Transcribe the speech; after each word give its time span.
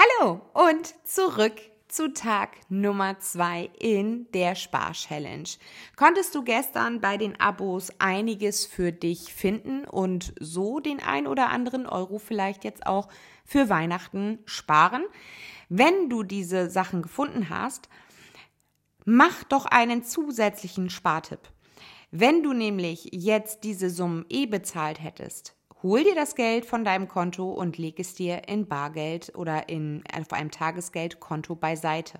Hallo 0.00 0.40
und 0.52 0.94
zurück 1.02 1.60
zu 1.88 2.14
Tag 2.14 2.50
Nummer 2.68 3.18
zwei 3.18 3.68
in 3.80 4.30
der 4.30 4.54
Spar-Challenge. 4.54 5.48
Konntest 5.96 6.36
du 6.36 6.44
gestern 6.44 7.00
bei 7.00 7.16
den 7.16 7.40
Abos 7.40 7.90
einiges 7.98 8.64
für 8.64 8.92
dich 8.92 9.34
finden 9.34 9.84
und 9.84 10.34
so 10.38 10.78
den 10.78 11.02
ein 11.02 11.26
oder 11.26 11.48
anderen 11.48 11.84
Euro 11.84 12.20
vielleicht 12.20 12.62
jetzt 12.62 12.86
auch 12.86 13.08
für 13.44 13.70
Weihnachten 13.70 14.38
sparen? 14.44 15.02
Wenn 15.68 16.08
du 16.08 16.22
diese 16.22 16.70
Sachen 16.70 17.02
gefunden 17.02 17.48
hast, 17.50 17.88
mach 19.04 19.42
doch 19.42 19.66
einen 19.66 20.04
zusätzlichen 20.04 20.90
Spartipp. 20.90 21.40
Wenn 22.12 22.44
du 22.44 22.52
nämlich 22.52 23.08
jetzt 23.10 23.64
diese 23.64 23.90
Summen 23.90 24.26
eh 24.28 24.46
bezahlt 24.46 25.02
hättest, 25.02 25.57
hol 25.82 26.02
dir 26.02 26.14
das 26.14 26.34
Geld 26.34 26.66
von 26.66 26.84
deinem 26.84 27.08
Konto 27.08 27.50
und 27.50 27.78
leg 27.78 28.00
es 28.00 28.14
dir 28.14 28.48
in 28.48 28.66
Bargeld 28.66 29.32
oder 29.36 29.68
in, 29.68 30.02
auf 30.12 30.32
einem 30.32 30.50
Tagesgeldkonto 30.50 31.54
beiseite. 31.54 32.18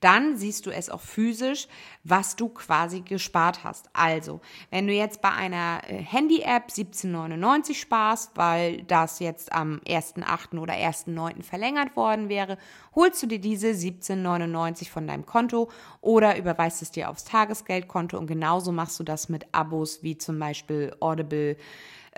Dann 0.00 0.36
siehst 0.36 0.66
du 0.66 0.70
es 0.70 0.90
auch 0.90 1.00
physisch, 1.00 1.68
was 2.04 2.36
du 2.36 2.48
quasi 2.48 3.00
gespart 3.00 3.64
hast. 3.64 3.88
Also, 3.94 4.40
wenn 4.70 4.86
du 4.86 4.92
jetzt 4.92 5.22
bei 5.22 5.30
einer 5.30 5.80
äh, 5.86 5.94
Handy-App 5.94 6.68
17,99 6.68 7.74
sparst, 7.74 8.32
weil 8.36 8.82
das 8.82 9.20
jetzt 9.20 9.52
am 9.52 9.80
1.8. 9.86 10.58
oder 10.58 10.74
1.9. 10.74 11.42
verlängert 11.42 11.96
worden 11.96 12.28
wäre, 12.28 12.58
holst 12.94 13.22
du 13.22 13.26
dir 13.26 13.40
diese 13.40 13.68
17,99 13.68 14.90
von 14.90 15.06
deinem 15.06 15.24
Konto 15.24 15.70
oder 16.00 16.36
überweist 16.36 16.82
es 16.82 16.90
dir 16.90 17.08
aufs 17.08 17.24
Tagesgeldkonto 17.24 18.18
und 18.18 18.26
genauso 18.26 18.72
machst 18.72 18.98
du 19.00 19.04
das 19.04 19.28
mit 19.28 19.46
Abos 19.52 20.02
wie 20.02 20.18
zum 20.18 20.38
Beispiel 20.38 20.94
Audible, 21.00 21.56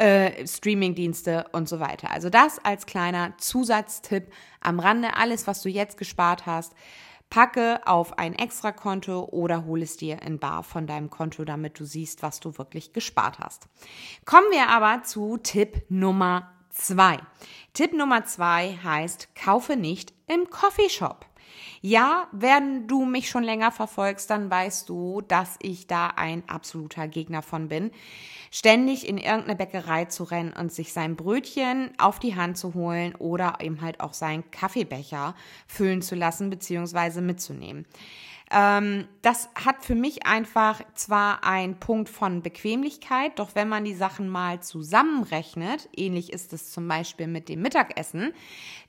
äh, 0.01 0.47
Streamingdienste 0.47 1.45
und 1.53 1.69
so 1.69 1.79
weiter. 1.79 2.11
Also 2.11 2.31
das 2.31 2.59
als 2.65 2.87
kleiner 2.87 3.35
Zusatztipp 3.37 4.33
am 4.61 4.81
Rande. 4.81 5.15
Alles, 5.17 5.47
was 5.47 5.61
du 5.61 5.69
jetzt 5.69 5.99
gespart 5.99 6.47
hast, 6.47 6.73
packe 7.29 7.81
auf 7.87 8.19
ein 8.19 8.35
Extrakonto 8.35 9.29
oder 9.31 9.67
hol 9.67 9.83
es 9.83 9.99
dir 9.99 10.23
in 10.23 10.39
Bar 10.39 10.63
von 10.63 10.87
deinem 10.87 11.11
Konto, 11.11 11.45
damit 11.45 11.79
du 11.79 11.85
siehst, 11.85 12.23
was 12.23 12.41
du 12.41 12.57
wirklich 12.57 12.95
gespart 12.95 13.39
hast. 13.39 13.69
Kommen 14.25 14.51
wir 14.51 14.69
aber 14.71 15.03
zu 15.05 15.37
Tipp 15.37 15.83
Nummer 15.91 16.51
zwei. 16.71 17.19
Tipp 17.75 17.93
Nummer 17.93 18.25
zwei 18.25 18.79
heißt, 18.83 19.35
kaufe 19.35 19.77
nicht 19.77 20.15
im 20.27 20.49
Coffeeshop. 20.49 21.27
Ja, 21.81 22.29
wenn 22.33 22.87
du 22.87 23.05
mich 23.05 23.29
schon 23.29 23.43
länger 23.43 23.73
verfolgst, 23.73 24.31
dann 24.31 24.51
weißt 24.51 24.89
du, 24.89 25.23
dass 25.23 25.57
ich 25.61 25.87
da 25.87 26.09
ein 26.09 26.43
absoluter 26.49 27.09
Gegner 27.09 27.43
von 27.43 27.69
bin. 27.69 27.91
Ständig 28.51 29.09
in 29.09 29.17
irgendeine 29.17 29.57
Bäckerei 29.57 30.07
zu 30.07 30.25
rennen 30.25 30.53
und 30.53 30.73
sich 30.73 30.93
sein 30.93 31.17
Brötchen 31.17 31.93
auf 31.99 32.19
die 32.19 32.35
Hand 32.35 32.59
zu 32.59 32.75
holen 32.75 33.15
oder 33.15 33.59
eben 33.61 33.81
halt 33.81 34.01
auch 34.01 34.13
seinen 34.13 34.51
Kaffeebecher 34.51 35.35
füllen 35.67 36.03
zu 36.03 36.17
lassen 36.17 36.51
bzw. 36.51 37.21
mitzunehmen. 37.21 37.87
Ähm, 38.53 39.07
das 39.23 39.49
hat 39.55 39.85
für 39.85 39.95
mich 39.95 40.27
einfach 40.27 40.81
zwar 40.95 41.45
ein 41.45 41.79
Punkt 41.79 42.09
von 42.09 42.43
Bequemlichkeit, 42.43 43.39
doch 43.39 43.55
wenn 43.55 43.69
man 43.69 43.85
die 43.85 43.95
Sachen 43.95 44.29
mal 44.29 44.61
zusammenrechnet, 44.61 45.89
ähnlich 45.97 46.33
ist 46.33 46.53
es 46.53 46.73
zum 46.73 46.89
Beispiel 46.89 47.29
mit 47.29 47.49
dem 47.49 47.63
Mittagessen, 47.63 48.33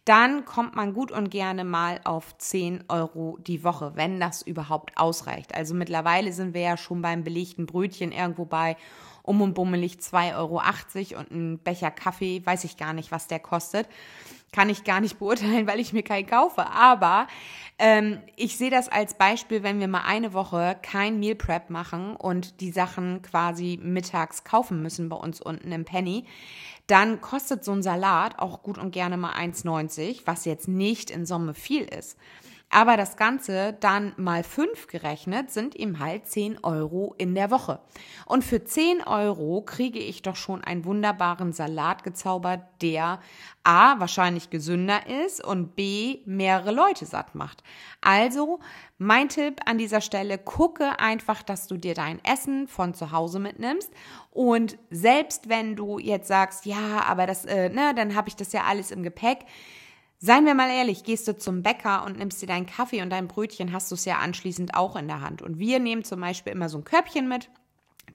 dann 0.04 0.46
kommt 0.46 0.76
man 0.76 0.94
gut 0.94 1.12
und 1.12 1.30
gerne 1.30 1.64
mal 1.64 2.02
auf 2.06 2.36
10 2.40 2.86
Euro 2.88 3.38
die 3.40 3.64
Woche, 3.64 3.92
wenn 3.96 4.20
das 4.20 4.42
überhaupt 4.42 4.98
ausreicht. 4.98 5.54
Also 5.54 5.76
mittlerweile 5.76 6.34
sind 6.34 6.56
wir 6.56 6.62
ja 6.62 6.78
schon 6.78 7.04
beim 7.04 7.24
belegten 7.24 7.68
Brötchen 7.68 8.12
irgendwo 8.12 8.46
bei 8.46 8.78
um 9.22 9.42
und 9.42 9.54
bummelig 9.54 9.98
2,80 9.98 10.36
Euro 10.38 11.20
und 11.20 11.32
ein 11.32 11.60
Becher 11.60 11.92
Kaffee, 11.92 12.42
weiß 12.44 12.64
ich 12.64 12.78
gar 12.78 12.94
nicht, 12.94 13.12
was 13.12 13.28
der 13.28 13.40
kostet. 13.40 13.88
Kann 14.52 14.70
ich 14.70 14.84
gar 14.84 15.00
nicht 15.02 15.20
beurteilen, 15.20 15.68
weil 15.68 15.80
ich 15.80 15.94
mir 15.94 16.04
keinen 16.04 16.28
kaufe. 16.28 16.66
Aber 16.68 17.28
ähm, 17.80 18.20
ich 18.36 18.58
sehe 18.58 18.70
das 18.70 18.90
als 18.90 19.16
Beispiel, 19.16 19.64
wenn 19.64 19.80
wir 19.80 19.88
mal 19.88 20.04
eine 20.06 20.34
Woche 20.34 20.78
kein 20.82 21.20
Meal 21.20 21.36
Prep 21.36 21.70
machen 21.70 22.16
und 22.16 22.62
die 22.62 22.72
Sachen 22.72 23.22
quasi 23.22 23.80
mittags 23.82 24.44
kaufen 24.44 24.82
müssen 24.82 25.10
bei 25.10 25.16
uns 25.16 25.42
unten 25.42 25.72
im 25.72 25.86
Penny, 25.86 26.26
dann 26.88 27.22
kostet 27.22 27.64
so 27.64 27.72
ein 27.72 27.84
Salat 27.84 28.40
auch 28.40 28.64
gut 28.64 28.78
und 28.78 28.92
gerne 28.92 29.18
mal 29.18 29.34
1,90, 29.34 30.22
was 30.26 30.46
jetzt 30.46 30.68
nicht 30.68 31.10
in 31.10 31.26
Summe 31.26 31.54
viel 31.54 31.84
ist. 31.84 32.18
Aber 32.74 32.96
das 32.96 33.18
Ganze 33.18 33.74
dann 33.82 34.14
mal 34.16 34.44
fünf 34.44 34.88
gerechnet 34.88 35.52
sind 35.52 35.76
ihm 35.76 36.00
halt 36.00 36.26
10 36.26 36.64
Euro 36.64 37.14
in 37.18 37.36
der 37.36 37.52
Woche. 37.52 37.80
Und 38.26 38.46
für 38.46 38.64
10 38.64 39.04
Euro 39.04 39.62
kriege 39.62 40.00
ich 40.00 40.22
doch 40.22 40.38
schon 40.38 40.64
einen 40.64 40.86
wunderbaren 40.86 41.52
Salat 41.52 42.06
gezaubert, 42.06 42.62
der 42.82 43.20
A 43.66 44.00
wahrscheinlich 44.00 44.50
gesünder 44.50 45.02
ist 45.26 45.44
und 45.44 45.76
B 45.76 46.20
mehrere 46.26 46.72
Leute 46.72 47.06
satt 47.06 47.36
macht. 47.36 47.62
Also 48.00 48.62
mein 48.98 49.28
Tipp 49.28 49.60
an 49.66 49.78
dieser 49.78 50.00
Stelle, 50.00 50.38
gucke 50.38 50.98
einfach, 50.98 51.44
dass 51.44 51.68
du 51.68 51.76
dir 51.76 51.94
dein 51.94 52.24
Essen 52.24 52.70
von 52.70 52.94
zu 52.94 53.12
Hause 53.12 53.40
mitnimmst 53.40 53.92
und 54.32 54.78
selbst 54.90 55.50
wenn 55.50 55.76
du 55.76 56.00
jetzt 56.00 56.30
sagst, 56.30 56.66
ja, 56.66 57.04
aber 57.06 57.28
das, 57.28 57.44
äh, 57.44 57.70
ne, 57.70 57.94
dann 57.96 58.16
habe 58.16 58.30
ich 58.30 58.38
das 58.38 58.54
ja 58.54 58.64
alles 58.64 58.92
im 58.92 59.04
Gepäck 59.04 59.40
Seien 60.24 60.46
wir 60.46 60.54
mal 60.54 60.70
ehrlich, 60.70 61.04
gehst 61.04 61.28
du 61.28 61.36
zum 61.36 61.64
Bäcker 61.64 62.06
und 62.06 62.20
nimmst 62.20 62.44
dir 62.44 62.46
deinen 62.46 62.68
Kaffee 62.68 63.02
und 63.02 63.10
dein 63.10 63.28
Brötchen, 63.28 63.74
hast 63.74 63.90
du 63.90 63.96
es 63.96 64.06
ja 64.06 64.20
anschließend 64.20 64.76
auch 64.76 64.96
in 64.96 65.08
der 65.08 65.22
Hand. 65.22 65.42
Und 65.42 65.58
wir 65.58 65.80
nehmen 65.80 66.04
zum 66.04 66.22
Beispiel 66.22 66.54
immer 66.54 66.70
so 66.70 66.78
ein 66.78 66.84
Körbchen 66.84 67.28
mit. 67.28 67.50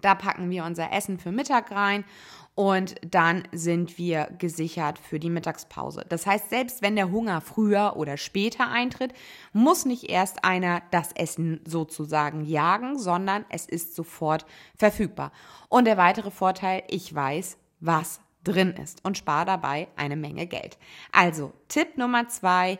Da 0.02 0.14
packen 0.14 0.48
wir 0.48 0.64
unser 0.64 0.92
Essen 0.92 1.18
für 1.18 1.32
Mittag 1.32 1.72
rein 1.72 2.04
und 2.54 2.94
dann 3.04 3.42
sind 3.50 3.98
wir 3.98 4.28
gesichert 4.38 5.00
für 5.00 5.18
die 5.18 5.30
Mittagspause. 5.30 6.06
Das 6.08 6.26
heißt, 6.26 6.48
selbst 6.48 6.80
wenn 6.80 6.94
der 6.94 7.10
Hunger 7.10 7.40
früher 7.40 7.94
oder 7.96 8.16
später 8.18 8.68
eintritt, 8.70 9.12
muss 9.52 9.84
nicht 9.84 10.08
erst 10.08 10.44
einer 10.44 10.82
das 10.92 11.10
Essen 11.10 11.60
sozusagen 11.66 12.44
jagen, 12.44 13.00
sondern 13.00 13.44
es 13.48 13.66
ist 13.66 13.96
sofort 13.96 14.46
verfügbar. 14.76 15.32
Und 15.68 15.86
der 15.86 15.96
weitere 15.96 16.30
Vorteil, 16.30 16.84
ich 16.88 17.12
weiß, 17.12 17.58
was 17.80 18.20
drin 18.46 18.72
ist 18.82 19.04
und 19.04 19.18
spare 19.18 19.44
dabei 19.46 19.88
eine 19.96 20.16
Menge 20.16 20.46
Geld. 20.46 20.78
Also 21.12 21.52
Tipp 21.68 21.96
Nummer 21.96 22.28
zwei, 22.28 22.78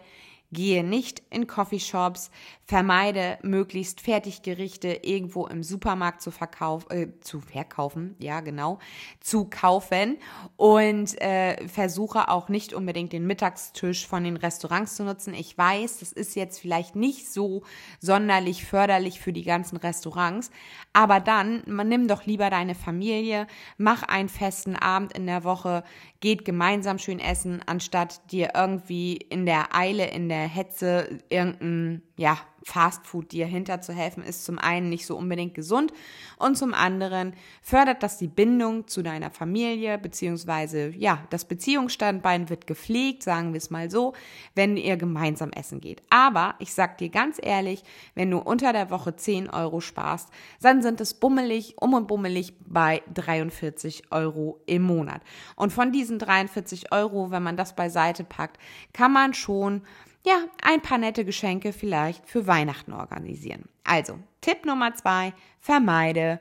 Gehe 0.53 0.85
nicht 0.85 1.23
in 1.31 1.47
Coffeeshops, 1.47 2.31
vermeide 2.65 3.39
möglichst 3.43 4.01
Fertiggerichte 4.01 5.01
irgendwo 5.03 5.47
im 5.47 5.63
Supermarkt 5.63 6.21
zu 6.21 6.31
verkaufen, 6.31 6.91
äh, 6.91 7.21
zu 7.21 7.41
verkaufen, 7.41 8.17
ja 8.19 8.41
genau, 8.41 8.79
zu 9.21 9.47
kaufen. 9.47 10.19
Und 10.57 11.21
äh, 11.21 11.67
versuche 11.69 12.29
auch 12.29 12.49
nicht 12.49 12.73
unbedingt 12.73 13.13
den 13.13 13.27
Mittagstisch 13.27 14.07
von 14.07 14.25
den 14.25 14.37
Restaurants 14.37 14.97
zu 14.97 15.05
nutzen. 15.05 15.35
Ich 15.35 15.57
weiß, 15.57 15.99
das 15.99 16.13
ist 16.13 16.35
jetzt 16.37 16.59
vielleicht 16.61 16.97
nicht 16.97 17.31
so 17.33 17.63
sonderlich 18.01 18.65
förderlich 18.65 19.21
für 19.21 19.33
die 19.33 19.45
ganzen 19.45 19.77
Restaurants, 19.77 20.51
aber 20.93 21.21
dann 21.21 21.63
nimm 21.67 22.09
doch 22.09 22.25
lieber 22.25 22.51
deine 22.51 22.75
Familie, 22.75 23.47
mach 23.79 24.03
einen 24.03 24.29
festen 24.29 24.77
Abend 24.77 25.13
in 25.13 25.27
der 25.27 25.45
Woche, 25.45 25.85
geht 26.21 26.45
gemeinsam 26.45 26.99
schön 26.99 27.21
essen, 27.21 27.61
anstatt 27.67 28.33
dir 28.33 28.53
irgendwie 28.55 29.17
in 29.17 29.47
der 29.47 29.75
Eile, 29.75 30.07
in 30.07 30.29
der 30.37 30.49
Hetze 30.49 31.19
irgendein, 31.29 32.03
ja, 32.17 32.39
Fastfood 32.67 33.31
dir 33.31 33.47
hinterzuhelfen, 33.47 34.25
ist 34.25 34.45
zum 34.45 34.59
einen 34.59 34.89
nicht 34.89 35.07
so 35.07 35.17
unbedingt 35.17 35.55
gesund 35.55 35.93
und 36.37 36.59
zum 36.59 36.75
anderen 36.75 37.35
fördert 37.63 38.03
das 38.03 38.19
die 38.19 38.27
Bindung 38.27 38.89
zu 38.89 39.05
deiner 39.05 39.31
Familie, 39.31 39.99
beziehungsweise, 39.99 40.89
ja, 40.97 41.23
das 41.31 41.45
Beziehungsstandbein 41.45 42.51
wird 42.51 42.67
gepflegt, 42.67 43.23
sagen 43.23 43.53
wir 43.53 43.59
es 43.59 43.71
mal 43.71 43.89
so, 43.89 44.15
wenn 44.57 44.77
ihr 44.77 44.97
gemeinsam 44.97 45.53
essen 45.53 45.81
geht. 45.81 46.03
Aber 46.11 46.57
ich 46.59 46.75
sag 46.75 46.99
dir 46.99 47.09
ganz 47.09 47.39
ehrlich, 47.41 47.85
wenn 48.17 48.33
du 48.33 48.39
unter 48.39 48.73
der 48.73 48.91
Woche 48.91 49.15
10 49.15 49.49
Euro 49.49 49.81
sparst, 49.81 50.31
dann 50.61 50.83
sind 50.83 51.01
es 51.01 51.15
bummelig, 51.15 51.77
um 51.81 51.95
und 51.95 52.09
bummelig 52.09 52.53
bei 52.67 53.01
43 53.15 54.11
Euro 54.11 54.61
im 54.67 54.83
Monat. 54.83 55.23
Und 55.55 55.73
von 55.73 55.93
diesen 55.93 56.19
43 56.19 56.91
Euro, 56.91 57.31
wenn 57.31 57.45
man 57.45 57.57
das 57.57 57.77
beiseite 57.77 58.25
packt, 58.25 58.59
kann 58.93 59.13
man 59.13 59.35
schon 59.35 59.83
ja, 60.27 60.45
ein 60.63 60.83
paar 60.83 60.99
nette 60.99 61.25
Geschenke 61.25 61.73
vielleicht 61.73 62.29
für 62.29 62.47
Weihnachten 62.47 62.93
organisieren. 62.93 63.69
Also, 63.85 64.19
Tipp 64.41 64.67
Nummer 64.67 64.95
zwei, 64.95 65.33
vermeide 65.61 66.41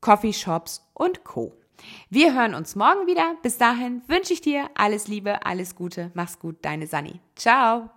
Coffeeshops 0.00 0.88
und 0.94 1.24
Co. 1.24 1.52
Wir 2.08 2.34
hören 2.34 2.54
uns 2.54 2.76
morgen 2.76 3.06
wieder. 3.06 3.34
Bis 3.42 3.58
dahin 3.58 4.02
wünsche 4.06 4.32
ich 4.32 4.40
dir 4.40 4.70
alles 4.74 5.08
Liebe, 5.08 5.44
alles 5.44 5.74
Gute. 5.74 6.10
Mach's 6.14 6.38
gut, 6.38 6.56
deine 6.62 6.86
Sani. 6.86 7.20
Ciao. 7.34 7.90